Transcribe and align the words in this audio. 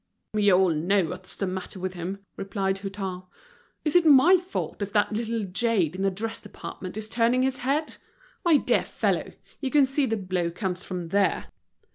"We 0.33 0.51
all 0.51 0.69
know 0.71 1.03
what's 1.05 1.37
the 1.37 1.45
matter 1.45 1.79
with 1.79 1.93
him," 1.93 2.25
replied 2.35 2.79
Hutin, 2.79 3.21
"Is 3.85 3.95
it 3.95 4.03
my 4.03 4.37
fault 4.37 4.81
if 4.81 4.91
that 4.93 5.13
little 5.13 5.43
jade 5.43 5.95
in 5.95 6.01
the 6.01 6.09
dress 6.09 6.41
department 6.41 6.97
is 6.97 7.07
turning 7.07 7.43
his 7.43 7.59
head? 7.59 7.97
My 8.43 8.57
dear 8.57 8.83
fellow, 8.83 9.31
you 9.59 9.69
can 9.69 9.85
see 9.85 10.07
the 10.07 10.17
blow 10.17 10.49
comes 10.49 10.83
from 10.83 11.09
there. 11.09 11.49